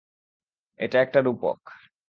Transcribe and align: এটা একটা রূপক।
এটা 0.79 0.97
একটা 1.01 1.19
রূপক। 1.21 1.59